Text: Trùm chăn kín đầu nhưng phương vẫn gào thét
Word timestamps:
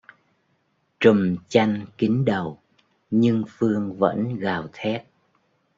Trùm 0.99 1.35
chăn 1.47 1.85
kín 1.97 2.23
đầu 2.25 2.59
nhưng 3.11 3.43
phương 3.49 3.93
vẫn 3.97 4.35
gào 4.39 4.67
thét 4.73 5.03